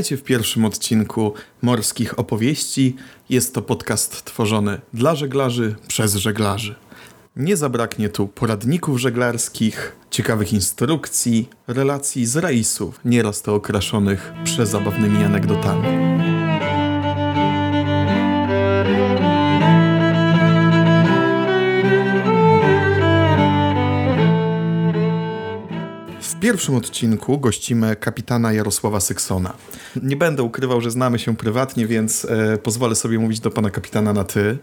[0.00, 2.96] Witajcie w pierwszym odcinku Morskich Opowieści.
[3.30, 6.74] Jest to podcast tworzony dla żeglarzy przez żeglarzy.
[7.36, 15.88] Nie zabraknie tu poradników żeglarskich, ciekawych instrukcji, relacji z rejsów, nieraz to okraszonych przezabawnymi anegdotami.
[26.30, 29.54] W pierwszym odcinku gościmy kapitana Jarosława Syksona.
[30.02, 34.12] Nie będę ukrywał, że znamy się prywatnie, więc e, pozwolę sobie mówić do pana kapitana
[34.12, 34.58] na ty.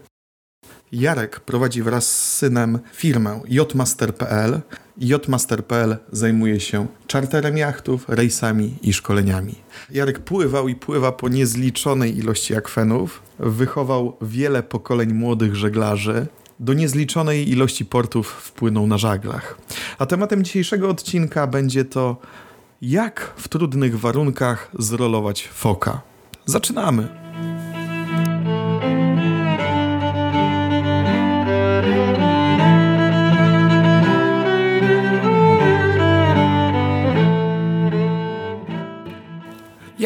[0.92, 4.60] Jarek prowadzi wraz z synem firmę jmaster.pl.
[4.96, 9.54] jmaster.pl zajmuje się czarterem jachtów, rejsami i szkoleniami.
[9.90, 16.26] Jarek pływał i pływa po niezliczonej ilości akwenów, wychował wiele pokoleń młodych żeglarzy,
[16.60, 19.58] do niezliczonej ilości portów wpłynął na żaglach.
[19.98, 22.16] A tematem dzisiejszego odcinka będzie to,
[22.82, 26.00] jak w trudnych warunkach zrolować foka.
[26.46, 27.27] Zaczynamy!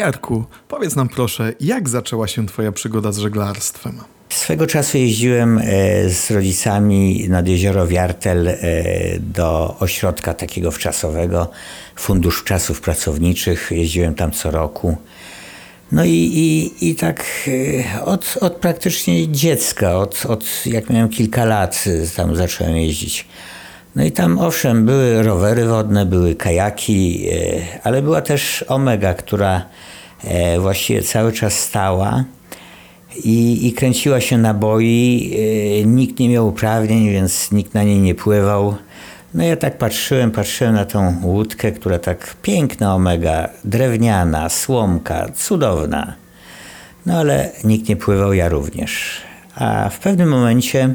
[0.03, 3.99] Jarku, powiedz nam proszę, jak zaczęła się Twoja przygoda z żeglarstwem?
[4.29, 5.63] Swego czasu jeździłem e,
[6.09, 8.57] z rodzicami nad jezioro Wiartel e,
[9.19, 11.51] do ośrodka takiego wczasowego,
[11.95, 13.71] Fundusz Czasów Pracowniczych.
[13.71, 14.97] Jeździłem tam co roku.
[15.91, 17.25] No i, i, i tak
[17.97, 23.27] e, od, od praktycznie dziecka, od, od jak miałem kilka lat, tam zacząłem jeździć.
[23.95, 27.27] No i tam owszem, były rowery wodne, były kajaki,
[27.83, 29.65] ale była też Omega, która
[30.59, 32.23] właściwie cały czas stała
[33.23, 35.33] i, i kręciła się na boi.
[35.81, 38.75] E, nikt nie miał uprawnień, więc nikt na niej nie pływał.
[39.33, 46.13] No ja tak patrzyłem, patrzyłem na tą łódkę, która tak piękna omega, drewniana, słomka, cudowna.
[47.05, 49.21] No ale nikt nie pływał, ja również.
[49.55, 50.93] A w pewnym momencie,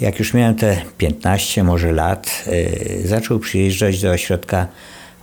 [0.00, 4.66] jak już miałem te 15 może lat, yy, zaczął przyjeżdżać do ośrodka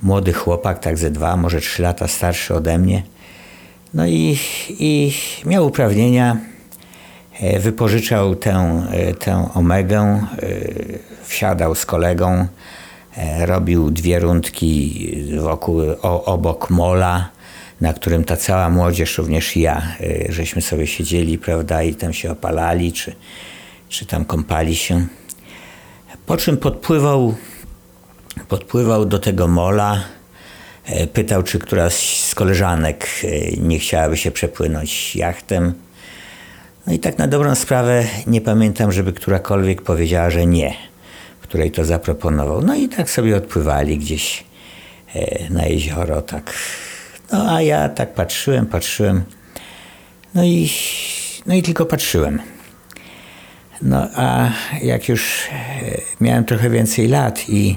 [0.01, 3.03] młody chłopak, tak ze dwa, może trzy lata starszy ode mnie–
[3.93, 4.37] no i,
[4.69, 5.13] i
[5.45, 6.37] miał uprawnienia,
[7.39, 10.47] e, wypożyczał tę, e, tę omegę, e,
[11.23, 12.47] wsiadał z kolegą,
[13.39, 17.29] robił dwie rundki wokół, obok mola,
[17.81, 19.81] na którym ta cała młodzież, również ja,
[20.29, 23.15] żeśmy sobie siedzieli, prawda, i tam się opalali, czy,
[23.91, 25.06] czy tam kąpali się.
[26.25, 27.35] Po czym podpływał,
[28.47, 30.03] podpływał do tego mola,
[30.85, 35.74] E, pytał, czy któraś z koleżanek e, nie chciałaby się przepłynąć jachtem.
[36.88, 40.73] No i tak na dobrą sprawę nie pamiętam, żeby którakolwiek powiedziała, że nie,
[41.41, 42.62] której to zaproponował.
[42.62, 44.44] No i tak sobie odpływali gdzieś
[45.16, 46.53] e, na jezioro, tak.
[47.31, 49.23] No a ja tak patrzyłem, patrzyłem.
[50.35, 50.69] No i,
[51.46, 52.41] no i tylko patrzyłem.
[53.81, 54.49] No a
[54.81, 55.47] jak już
[56.21, 57.75] miałem trochę więcej lat i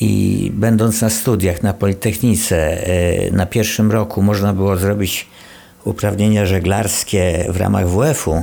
[0.00, 5.26] i będąc na studiach na Politechnice, e, na pierwszym roku można było zrobić
[5.84, 8.42] uprawnienia żeglarskie w ramach WF-u,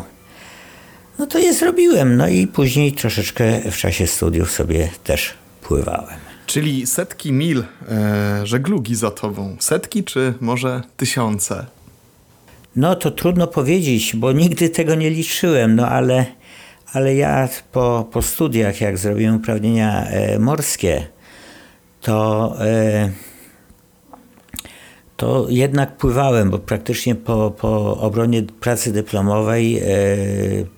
[1.19, 2.17] no to je zrobiłem.
[2.17, 6.19] No i później troszeczkę w czasie studiów sobie też pływałem.
[6.45, 9.57] Czyli setki mil e, żeglugi za tobą.
[9.59, 11.65] Setki czy może tysiące?
[12.75, 16.25] No to trudno powiedzieć, bo nigdy tego nie liczyłem, no ale,
[16.95, 21.07] ale ja po, po studiach, jak zrobiłem uprawnienia e, morskie,
[22.01, 23.09] to, e,
[25.17, 29.83] to jednak pływałem, bo praktycznie po, po obronie pracy dyplomowej e,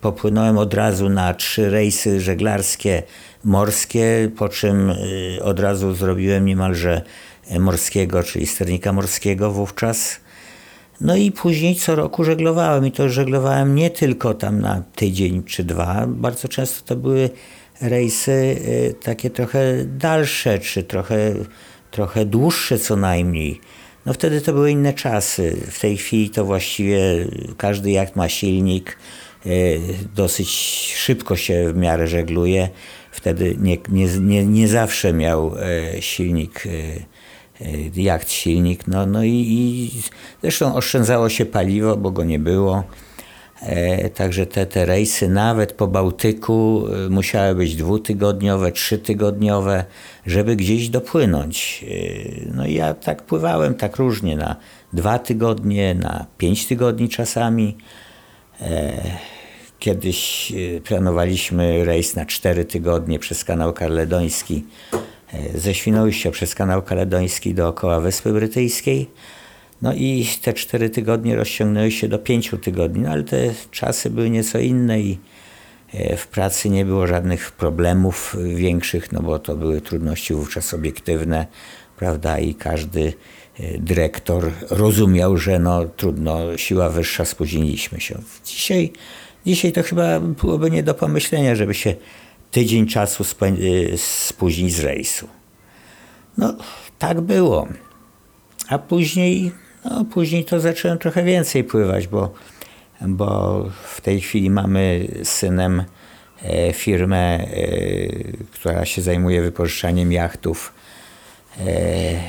[0.01, 3.03] popłynąłem od razu na trzy rejsy żeglarskie
[3.44, 4.94] morskie, po czym
[5.41, 7.01] od razu zrobiłem niemalże
[7.59, 10.19] morskiego, czyli sternika morskiego wówczas.
[11.01, 15.63] No i później co roku żeglowałem i to żeglowałem nie tylko tam na tydzień czy
[15.63, 17.29] dwa, bardzo często to były
[17.81, 21.33] rejsy y, takie trochę dalsze, czy trochę,
[21.91, 23.61] trochę dłuższe co najmniej.
[24.05, 25.57] No wtedy to były inne czasy.
[25.71, 27.00] W tej chwili to właściwie
[27.57, 28.97] każdy jacht ma silnik,
[29.45, 29.79] y,
[30.15, 30.50] dosyć
[30.95, 32.69] szybko się w miarę żegluje.
[33.11, 36.63] Wtedy nie, nie, nie, nie zawsze miał y, silnik,
[37.95, 38.88] jacht silnik.
[38.88, 39.92] No, no i, i
[40.42, 42.83] zresztą oszczędzało się paliwo, bo go nie było.
[43.62, 49.86] E, także te, te rejsy nawet po Bałtyku e, musiały być dwutygodniowe, trzytygodniowe,
[50.25, 51.86] żeby gdzieś dopłynąć.
[51.88, 54.56] E, no i ja tak pływałem tak różnie, na
[54.94, 57.77] dwa tygodnie, na pięć tygodni czasami.
[59.80, 60.53] Kiedyś
[60.83, 64.65] planowaliśmy rejs na cztery tygodnie przez kanał Kaledoński,
[65.56, 69.10] ze Świnoujścia przez kanał Kaledoński dookoła Wyspy Brytyjskiej.
[69.81, 74.30] No i te cztery tygodnie rozciągnęły się do pięciu tygodni, no ale te czasy były
[74.30, 75.18] nieco inne i
[75.94, 81.48] e, w pracy nie było żadnych problemów większych, no bo to były trudności wówczas obiektywne,
[81.98, 83.13] prawda, i każdy
[83.60, 88.18] e, dyrektor rozumiał, że no trudno, siła wyższa, spóźniliśmy się.
[88.45, 88.94] Dzisiaj,
[89.45, 91.95] dzisiaj to chyba byłoby nie do pomyślenia, żeby się
[92.51, 95.27] tydzień czasu e, spóźnić z rejsu.
[96.38, 96.55] No,
[96.99, 97.67] tak było.
[98.69, 99.51] A później
[99.89, 102.33] no, później to zacząłem trochę więcej pływać, bo,
[103.01, 105.83] bo w tej chwili mamy z synem
[106.44, 107.47] e, firmę, e,
[108.51, 110.73] która się zajmuje wypożyczaniem jachtów.
[111.59, 111.63] E,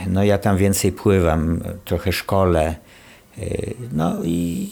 [0.07, 2.75] no ja tam więcej pływam, trochę szkole.
[3.93, 4.71] No i,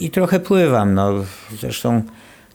[0.00, 0.94] i trochę pływam.
[0.94, 1.12] No,
[1.60, 2.02] zresztą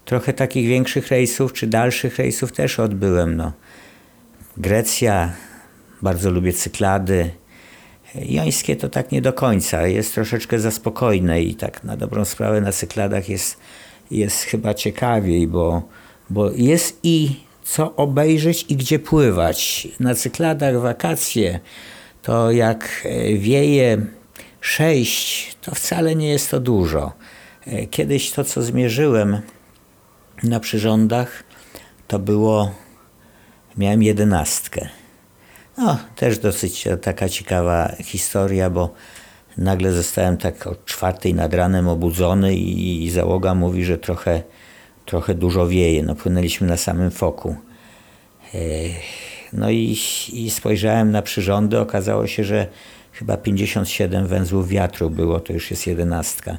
[0.05, 3.37] trochę takich większych rejsów czy dalszych rejsów też odbyłem.
[3.37, 3.51] No.
[4.57, 5.33] Grecja,
[6.01, 7.31] bardzo lubię cyklady.
[8.15, 12.61] Jońskie to tak nie do końca, jest troszeczkę za spokojne i tak na dobrą sprawę
[12.61, 13.57] na cykladach jest,
[14.11, 15.81] jest chyba ciekawiej, bo,
[16.29, 19.87] bo jest i co obejrzeć i gdzie pływać.
[19.99, 21.59] Na cykladach wakacje
[22.21, 24.05] to jak e, wieje
[24.61, 27.11] sześć, to wcale nie jest to dużo.
[27.67, 29.41] E, kiedyś to, co zmierzyłem
[30.43, 31.43] na przyrządach,
[32.07, 32.71] to było,
[33.77, 34.89] miałem jedenastkę.
[35.77, 38.93] No, też dosyć taka ciekawa historia, bo
[39.57, 44.43] nagle zostałem tak o czwartej nad ranem obudzony i, i załoga mówi, że trochę,
[45.05, 46.03] trochę dużo wieje.
[46.03, 47.55] No, płynęliśmy na samym foku.
[49.53, 49.97] No i,
[50.33, 52.67] i spojrzałem na przyrządy, okazało się, że
[53.11, 56.57] chyba 57 węzłów wiatru było, to już jest jedenastka.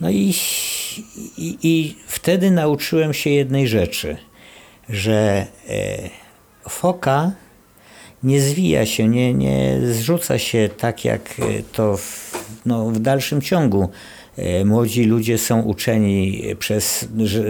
[0.00, 0.34] No i,
[1.38, 4.16] i, i wtedy nauczyłem się jednej rzeczy,
[4.88, 6.10] że e,
[6.68, 7.32] foka
[8.22, 12.32] nie zwija się, nie, nie zrzuca się tak jak e, to w,
[12.66, 13.88] no, w dalszym ciągu.
[14.36, 17.08] E, młodzi ludzie są uczeni przez,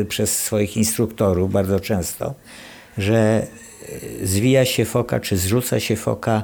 [0.09, 2.35] przez swoich instruktorów bardzo często,
[2.99, 3.47] że
[4.23, 6.43] zwija się foka, czy zrzuca się foka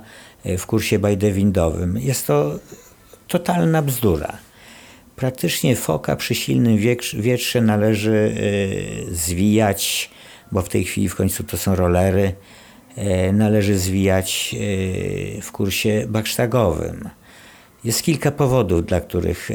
[0.59, 1.99] w kursie bajdewindowym.
[1.99, 2.59] Jest to
[3.29, 4.48] totalna bzdura.
[5.19, 6.79] Praktycznie foka przy silnym
[7.15, 8.35] wietrze należy
[9.11, 10.11] zwijać,
[10.53, 12.35] bo w tej chwili w końcu to są rolery,
[12.99, 17.09] E, należy zwijać e, w kursie baksztagowym.
[17.85, 19.55] Jest kilka powodów, dla których e,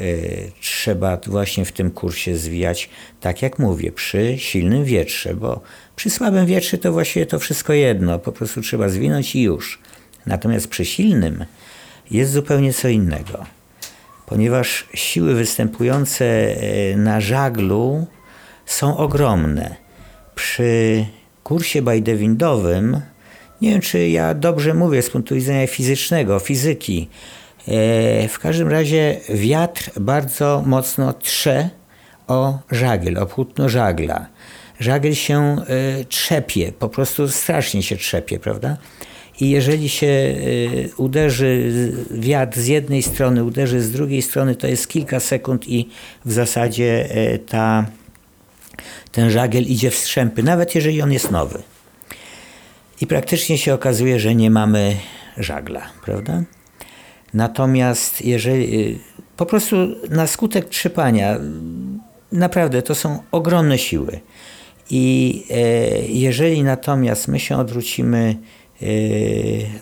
[0.61, 2.89] trzeba właśnie w tym kursie zwijać,
[3.21, 5.61] tak jak mówię, przy silnym wietrze, bo
[5.95, 9.79] przy słabym wietrze to właściwie to wszystko jedno, po prostu trzeba zwinąć i już.
[10.25, 11.45] Natomiast przy silnym
[12.11, 13.45] jest zupełnie co innego,
[14.25, 16.55] ponieważ siły występujące
[16.95, 18.07] na żaglu
[18.65, 19.75] są ogromne.
[20.35, 21.05] Przy
[21.43, 23.01] kursie bajdewindowym
[23.63, 27.09] nie wiem, czy ja dobrze mówię z punktu widzenia fizycznego, fizyki.
[27.67, 31.69] E, w każdym razie wiatr bardzo mocno trze
[32.27, 34.27] o żagiel, o płótno żagla.
[34.79, 38.77] Żagiel się e, trzepie, po prostu strasznie się trzepie, prawda?
[39.43, 40.35] I jeżeli się e,
[40.97, 41.73] uderzy
[42.11, 45.89] wiatr z jednej strony, uderzy z drugiej strony, to jest kilka sekund i
[46.25, 47.09] w zasadzie
[47.47, 47.85] ta,
[49.11, 51.63] ten żagiel idzie w strzępy, nawet jeżeli on jest nowy.
[53.01, 54.95] I praktycznie się okazuje, że nie mamy
[55.37, 56.43] żagla, prawda?
[57.33, 58.99] Natomiast jeżeli y,
[59.37, 59.75] po prostu
[60.09, 61.39] na skutek trzypania,
[62.31, 64.19] naprawdę to są ogromne siły.
[64.89, 65.57] I e,
[66.07, 68.35] jeżeli natomiast my się odwrócimy e,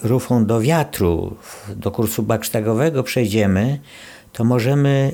[0.04, 1.36] rufą do wiatru,
[1.76, 3.80] do kursu baksztagowego przejdziemy,
[4.34, 5.12] to możemy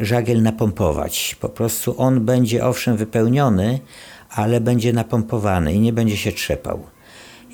[0.00, 1.36] e, żagiel napompować.
[1.40, 3.80] Po prostu on będzie owszem wypełniony,
[4.30, 6.86] ale będzie napompowany i nie będzie się trzepał.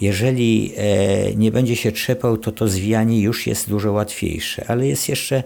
[0.01, 5.09] Jeżeli e, nie będzie się trzepał, to to zwijanie już jest dużo łatwiejsze, ale jest
[5.09, 5.43] jeszcze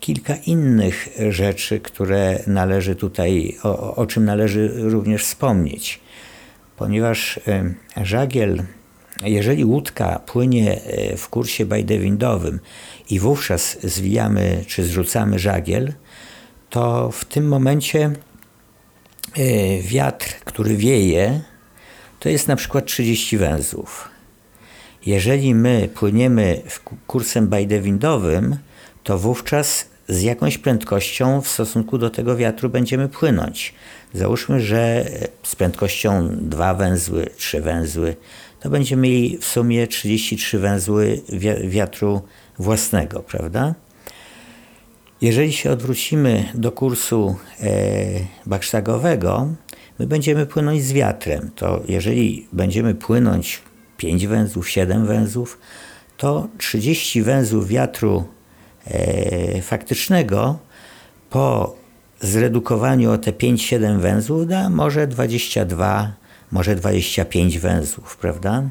[0.00, 6.00] kilka innych rzeczy, które należy tutaj, o, o czym należy również wspomnieć.
[6.76, 8.62] Ponieważ e, żagiel,
[9.22, 12.60] jeżeli łódka płynie e, w kursie bajdewindowym
[13.10, 15.92] i wówczas zwijamy czy zrzucamy żagiel,
[16.70, 18.10] to w tym momencie
[19.82, 21.40] wiatr, który wieje,
[22.20, 24.08] to jest na przykład 30 węzłów.
[25.06, 26.62] Jeżeli my płyniemy
[27.06, 28.56] kursem bajdewindowym,
[29.02, 33.74] to wówczas z jakąś prędkością w stosunku do tego wiatru będziemy płynąć.
[34.14, 35.04] Załóżmy, że
[35.42, 38.16] z prędkością 2 węzły, 3 węzły,
[38.64, 41.20] to będziemy mieli w sumie 33 węzły
[41.64, 42.22] wiatru
[42.58, 43.74] własnego, prawda?
[45.20, 47.66] Jeżeli się odwrócimy do kursu e,
[48.46, 49.48] baksztagowego,
[49.98, 51.50] my będziemy płynąć z wiatrem.
[51.54, 53.62] To jeżeli będziemy płynąć
[53.96, 55.58] 5 węzłów, 7 węzłów,
[56.16, 58.24] to 30 węzłów wiatru
[59.62, 60.58] faktycznego
[61.30, 61.76] po
[62.20, 68.62] zredukowaniu o te 5-7 węzłów da może 22, może 25 węzłów, prawda?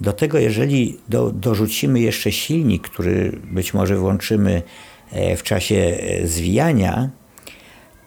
[0.00, 4.62] Do tego, jeżeli do, dorzucimy jeszcze silnik, który być może włączymy
[5.36, 7.10] w czasie zwijania,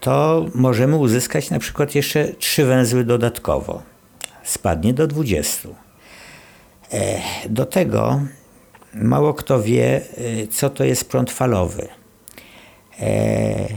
[0.00, 3.82] to możemy uzyskać na przykład jeszcze trzy węzły dodatkowo.
[4.44, 5.68] Spadnie do 20.
[6.92, 8.20] E, do tego
[8.94, 11.88] mało kto wie, e, co to jest prąd falowy.
[13.00, 13.68] E,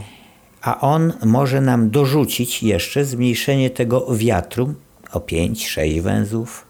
[0.62, 4.74] a on może nam dorzucić jeszcze zmniejszenie tego wiatru
[5.14, 6.68] o 5-6 węzłów.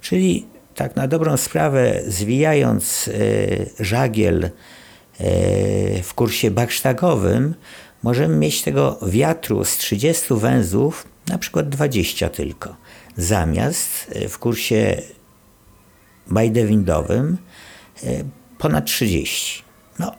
[0.00, 3.10] Czyli tak na dobrą sprawę, zwijając
[3.80, 4.50] żagiel
[6.02, 7.54] w kursie baksztagowym,
[8.02, 12.76] możemy mieć tego wiatru z 30 węzłów na przykład 20 tylko.
[13.16, 15.02] Zamiast e, w kursie
[16.26, 17.36] bajdewindowym
[18.02, 18.24] e,
[18.58, 19.62] ponad 30.
[19.98, 20.12] No,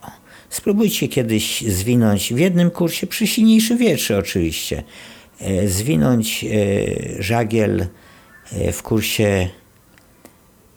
[0.50, 4.84] spróbujcie kiedyś zwinąć w jednym kursie, przy silniejszym wietrze oczywiście, e,
[5.68, 6.46] zwinąć
[7.20, 7.88] żagiel
[8.72, 9.50] w kursie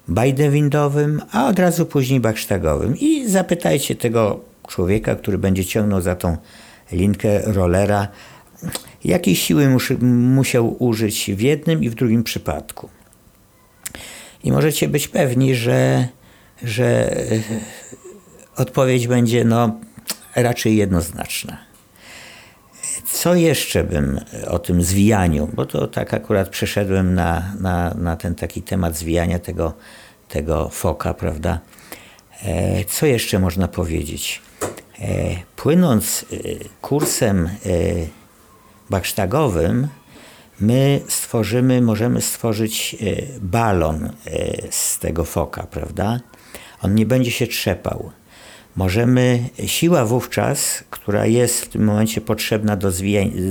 [0.08, 6.36] bajdewindowym, a od razu później baksztagowym i zapytajcie tego człowieka, który będzie ciągnął za tą
[6.92, 8.08] linkę rollera,
[9.04, 12.88] jakiej siły musiał użyć w jednym i w drugim przypadku.
[14.44, 16.08] I możecie być pewni, że,
[16.62, 17.16] że
[18.56, 19.80] odpowiedź będzie no,
[20.36, 21.67] raczej jednoznaczna.
[23.18, 28.34] Co jeszcze bym o tym zwijaniu, bo to tak akurat przeszedłem na, na, na ten
[28.34, 29.74] taki temat zwijania tego,
[30.28, 31.58] tego foka, prawda?
[32.42, 34.42] E, co jeszcze można powiedzieć?
[35.00, 35.04] E,
[35.56, 36.36] płynąc e,
[36.82, 37.50] kursem e,
[38.90, 39.88] baksztagowym,
[40.60, 42.96] my stworzymy, możemy stworzyć
[43.40, 44.12] balon
[44.70, 46.20] z tego foka, prawda?
[46.82, 48.10] On nie będzie się trzepał.
[48.78, 52.90] Możemy, siła wówczas, która jest w tym momencie potrzebna do,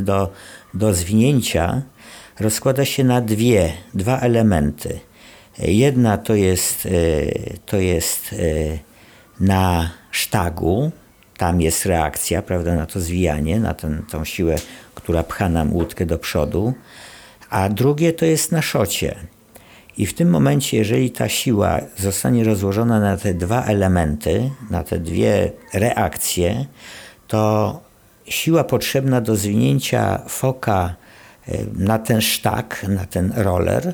[0.02, 0.32] do,
[0.74, 1.82] do zwinięcia,
[2.40, 5.00] rozkłada się na dwie, dwa elementy.
[5.60, 6.88] Jedna to jest,
[7.66, 8.36] to jest
[9.40, 10.92] na sztagu,
[11.38, 14.56] tam jest reakcja, prawda, na to zwijanie, na ten, tą siłę,
[14.96, 16.74] która pcha nam łódkę do przodu,
[17.50, 19.16] a drugie to jest na szocie.
[19.98, 25.00] I w tym momencie, jeżeli ta siła zostanie rozłożona na te dwa elementy, na te
[25.00, 26.66] dwie reakcje,
[27.28, 27.80] to
[28.26, 30.96] siła potrzebna do zwinięcia foka
[31.48, 33.94] e, na ten sztak, na ten roller,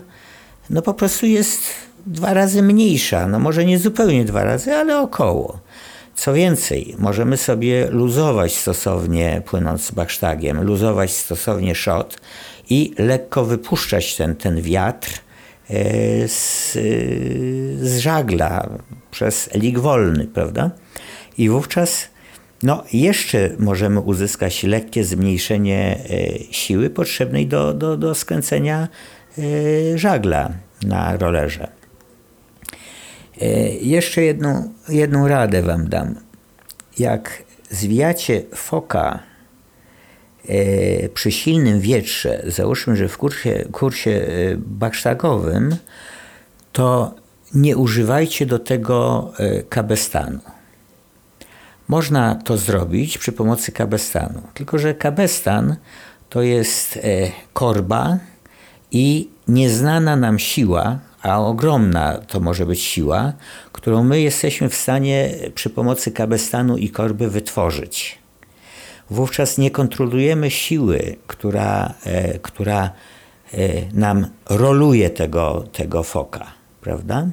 [0.70, 1.62] no po prostu jest
[2.06, 3.28] dwa razy mniejsza.
[3.28, 5.60] No może nie zupełnie dwa razy, ale około.
[6.16, 12.18] Co więcej, możemy sobie luzować stosownie, płynąc baksztagiem, luzować stosownie szot
[12.70, 15.23] i lekko wypuszczać ten, ten wiatr
[16.28, 16.74] z,
[17.82, 18.70] z żagla
[19.12, 20.72] przez lig wolny, prawda?
[21.38, 22.08] I wówczas
[22.64, 28.88] no, jeszcze możemy uzyskać lekkie zmniejszenie e, siły potrzebnej do, do, do skręcenia
[29.38, 30.52] e, żagla
[30.84, 31.68] na rollerze.
[33.42, 36.16] E, jeszcze jedną, jedną radę Wam dam.
[37.00, 39.33] Jak zwijacie foka e,
[41.14, 45.76] przy silnym wietrze, załóżmy, że w kursie, kursie e, baksztagowym,
[46.72, 47.16] to
[47.54, 49.32] nie używajcie do tego
[49.70, 50.40] kabestanu.
[51.88, 55.76] Można to zrobić przy pomocy kabestanu, tylko że kabestan
[56.30, 57.00] to jest
[57.54, 58.18] korba
[58.92, 63.34] i nieznana nam siła, a ogromna to może być siła,
[63.72, 68.23] którą my jesteśmy w stanie przy pomocy kabestanu i korby wytworzyć.
[69.10, 72.92] Wówczas nie kontrolujemy siły, która, e, która
[73.54, 73.60] e,
[73.94, 76.46] nam roluje tego, tego foka,
[76.82, 77.28] prawda?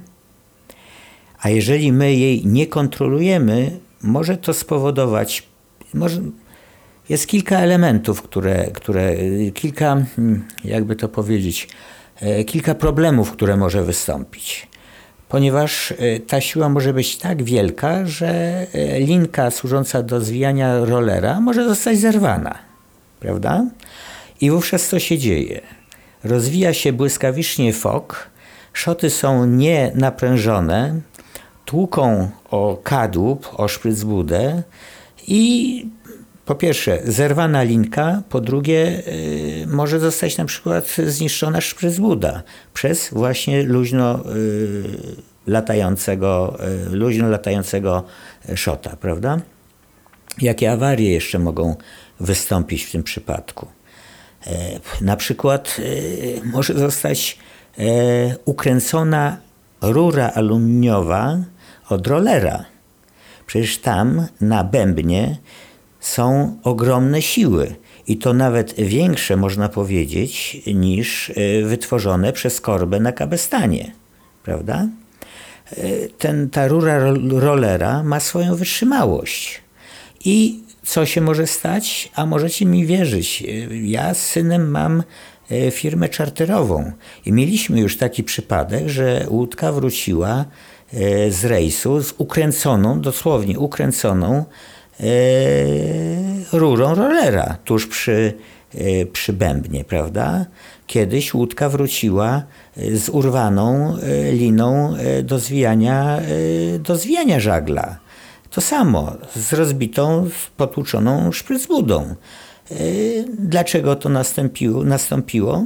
[1.40, 5.46] A jeżeli my jej nie kontrolujemy, może to spowodować,
[5.94, 6.20] może,
[7.08, 9.16] jest kilka elementów, które, które
[9.54, 11.68] kilka, hmm, jakby to powiedzieć,
[12.20, 14.68] E, kilka problemów, które może wystąpić.
[15.30, 18.28] Ponieważ e, ta siła może być tak wielka, że
[18.74, 22.58] e, linka służąca do zwijania rollera może zostać zerwana.
[23.20, 23.64] Prawda?
[24.40, 25.60] I wówczas co się dzieje?
[26.24, 28.30] Rozwija się błyskawicznie fok,
[28.72, 31.00] szoty są nienaprężone,
[31.64, 34.62] tłuką o kadłub, o szprycbudę
[35.26, 35.86] i
[36.50, 42.42] po pierwsze zerwana linka, po drugie y, może zostać na przykład zniszczona szprycbuda
[42.74, 44.84] przez właśnie luźno y,
[45.46, 48.04] latającego, y, luźno latającego
[48.54, 49.40] szota, prawda?
[50.42, 51.76] Jakie awarie jeszcze mogą
[52.20, 53.66] wystąpić w tym przypadku?
[54.46, 54.50] E,
[55.00, 55.76] na przykład
[56.44, 57.38] może zostać
[57.78, 57.82] e,
[58.44, 59.36] ukręcona
[59.80, 61.38] rura aluminiowa
[61.88, 62.64] od rollera
[63.50, 65.36] Przecież tam na bębnie
[66.00, 67.74] są ogromne siły.
[68.06, 73.92] I to nawet większe, można powiedzieć, niż e, wytworzone przez korbę na Kabestanie.
[74.42, 74.88] Prawda?
[75.70, 76.98] E, ten, ta rura
[77.30, 79.60] rollera ma swoją wytrzymałość.
[80.24, 82.10] I co się może stać?
[82.14, 83.42] A możecie mi wierzyć.
[83.42, 85.02] E, ja z synem mam
[85.70, 86.92] firmę czarterową
[87.26, 90.44] i mieliśmy już taki przypadek, że łódka wróciła
[91.30, 94.44] z rejsu z ukręconą, dosłownie ukręconą
[96.52, 98.34] rurą rollera tuż przy,
[98.74, 100.46] e, przy bębnie, prawda?
[100.86, 102.42] Kiedyś łódka wróciła
[102.76, 103.96] e, z urwaną
[104.32, 106.20] liną do zwijania,
[106.78, 107.96] do zwijania żagla.
[108.50, 112.14] To samo, z rozbitą, potłuczoną szprycbudą.
[113.38, 114.84] Dlaczego to nastąpiło?
[114.84, 115.64] nastąpiło?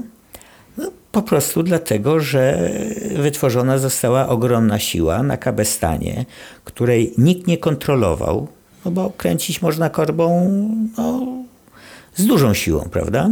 [0.79, 2.71] No, po prostu dlatego, że
[3.17, 6.25] wytworzona została ogromna siła na Kabestanie,
[6.65, 8.49] której nikt nie kontrolował,
[8.85, 10.51] no bo kręcić można korbą
[10.97, 11.27] no,
[12.15, 13.31] z dużą siłą, prawda?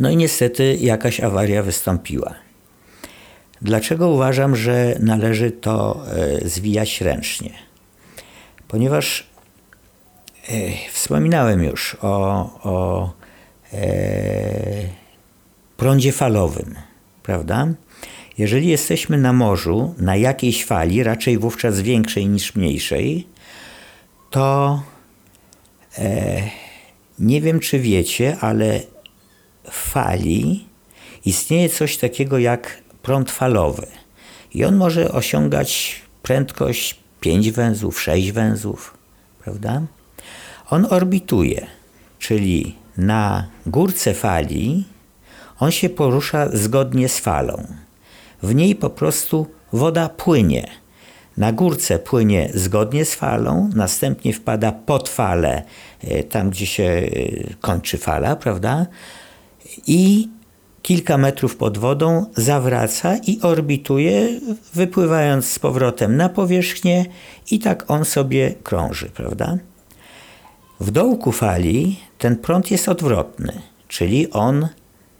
[0.00, 2.34] No i niestety jakaś awaria wystąpiła.
[3.62, 7.50] Dlaczego uważam, że należy to e, zwijać ręcznie?
[8.68, 9.26] Ponieważ
[10.48, 10.52] e,
[10.92, 12.10] wspominałem już o,
[12.62, 13.12] o
[13.72, 13.80] e,
[15.76, 16.74] prądzie falowym,
[17.22, 17.68] prawda?
[18.38, 23.26] Jeżeli jesteśmy na morzu, na jakiejś fali, raczej wówczas większej niż mniejszej,
[24.30, 24.82] to
[25.98, 26.42] e,
[27.18, 28.80] nie wiem, czy wiecie, ale
[29.70, 30.64] w fali
[31.24, 33.86] istnieje coś takiego jak prąd falowy.
[34.54, 38.98] I on może osiągać prędkość 5 węzłów, 6 węzłów,
[39.44, 39.82] prawda?
[40.70, 41.66] On orbituje,
[42.18, 44.84] czyli na górce fali
[45.60, 47.66] on się porusza zgodnie z falą.
[48.42, 50.68] W niej po prostu woda płynie
[51.40, 55.62] na górce płynie zgodnie z falą, następnie wpada pod falę,
[56.04, 57.08] e, tam gdzie się e,
[57.60, 58.86] kończy fala, prawda?
[59.86, 60.28] I
[60.82, 64.40] kilka metrów pod wodą zawraca i orbituje,
[64.74, 67.04] wypływając z powrotem na powierzchnię
[67.50, 69.58] i tak on sobie krąży, prawda?
[70.80, 73.52] W dołku fali ten prąd jest odwrotny,
[73.88, 74.68] czyli on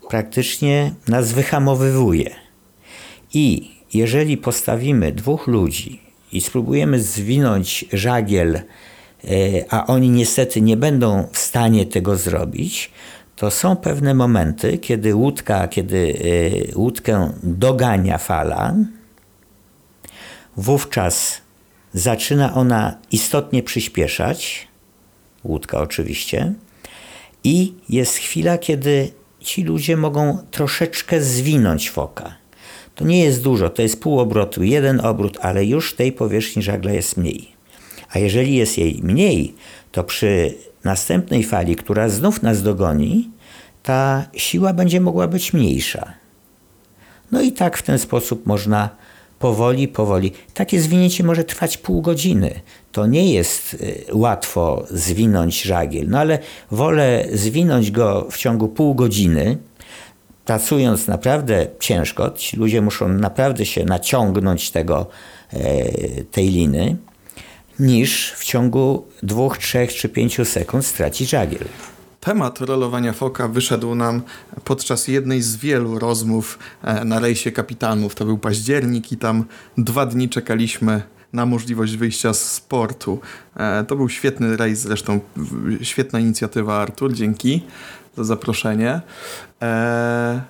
[0.09, 2.30] praktycznie nas wyhamowywuje.
[3.35, 8.62] I jeżeli postawimy dwóch ludzi i spróbujemy zwinąć żagiel, e,
[9.70, 12.90] a oni niestety nie będą w stanie tego zrobić,
[13.36, 16.18] to są pewne momenty, kiedy łódka, kiedy
[16.72, 18.74] e, łódkę dogania fala,
[20.56, 21.40] wówczas
[21.92, 24.68] zaczyna ona istotnie przyspieszać,
[25.44, 26.52] łódka oczywiście,
[27.44, 32.39] i jest chwila, kiedy ci ludzie mogą troszeczkę zwinąć foka.
[32.94, 36.92] To nie jest dużo, to jest pół obrotu, jeden obrót, ale już tej powierzchni żagla
[36.92, 37.48] jest mniej.
[38.11, 39.55] A jeżeli jest jej mniej,
[39.92, 43.31] to przy następnej fali, która znów nas dogoni,
[43.83, 46.12] ta siła będzie mogła być mniejsza.
[47.33, 48.88] No i tak w ten sposób można
[49.38, 50.33] powoli, powoli.
[50.55, 52.61] Takie zwinięcie może trwać pół godziny.
[52.92, 56.38] To nie jest y, łatwo zwinąć żagiel, no ale
[56.70, 59.59] wolę zwinąć go w ciągu pół godziny,
[60.50, 65.06] pracując naprawdę ciężko, ci ludzie muszą naprawdę się naciągnąć tego,
[65.52, 66.96] e, tej liny,
[67.78, 71.64] niż w ciągu dwóch, trzech czy pięciu sekund stracić żagiel.
[72.20, 74.22] Temat rolowania foka wyszedł nam
[74.64, 78.14] podczas jednej z wielu rozmów e, na rejsie kapitanów.
[78.14, 79.44] To był październik i tam
[79.78, 83.20] dwa dni czekaliśmy na możliwość wyjścia z sportu.
[83.56, 85.20] E, to był świetny rejs, zresztą
[85.82, 87.62] świetna inicjatywa Artur, dzięki
[88.24, 89.00] za zaproszenie.
[89.61, 90.40] Eee,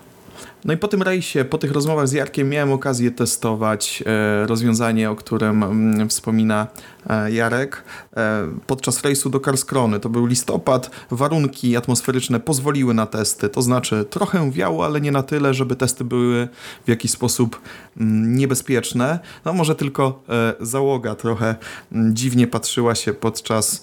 [0.64, 5.10] no i po tym rejsie, po tych rozmowach z Jarkiem miałem okazję testować e, rozwiązanie,
[5.10, 6.66] o którym mm, wspomina
[7.10, 7.84] e, Jarek
[8.16, 10.00] e, podczas rejsu do Karskrony.
[10.00, 15.22] To był listopad, warunki atmosferyczne pozwoliły na testy, to znaczy trochę wiało, ale nie na
[15.22, 16.48] tyle, żeby testy były
[16.86, 17.60] w jakiś sposób
[17.96, 19.18] mm, niebezpieczne.
[19.44, 20.22] No może tylko
[20.60, 21.54] załoga trochę
[21.92, 23.82] mm, dziwnie patrzyła się podczas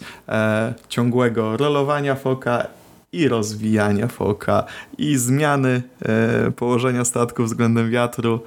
[0.90, 2.68] ciągłego rolowania foka
[3.12, 4.64] i rozwijania foka,
[4.98, 8.40] i zmiany e, położenia statku względem wiatru,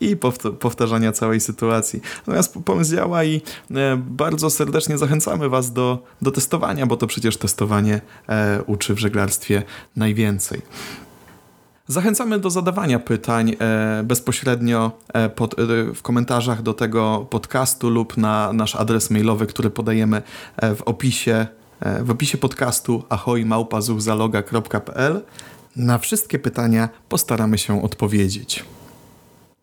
[0.00, 0.16] i
[0.60, 2.00] powtarzania całej sytuacji.
[2.18, 7.36] Natomiast pomysł działa i e, bardzo serdecznie zachęcamy Was do, do testowania, bo to przecież
[7.36, 9.62] testowanie e, uczy w żeglarstwie
[9.96, 10.62] najwięcej.
[11.88, 18.16] Zachęcamy do zadawania pytań e, bezpośrednio e, pod, e, w komentarzach do tego podcastu lub
[18.16, 20.22] na nasz adres mailowy, który podajemy
[20.56, 21.46] e, w opisie
[21.80, 25.22] w opisie podcastu ahojmałpazuchzaloga.pl
[25.76, 28.64] na wszystkie pytania postaramy się odpowiedzieć.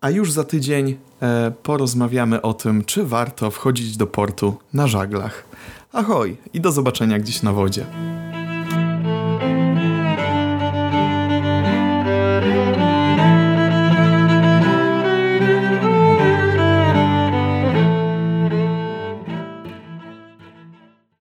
[0.02, 5.44] A już za tydzień e, porozmawiamy o tym, czy warto wchodzić do portu na żaglach.
[5.94, 7.86] Ahoj i do zobaczenia gdzieś na wodzie.